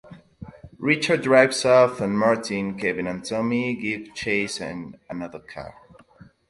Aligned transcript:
Richard 0.79 1.21
drives 1.21 1.63
off 1.63 2.01
and 2.01 2.17
Martin, 2.17 2.75
Kevin 2.75 3.05
and 3.05 3.23
Tommy 3.23 3.75
give 3.75 4.15
chase 4.15 4.59
in 4.59 4.97
another 5.11 5.37
car. 5.37 5.75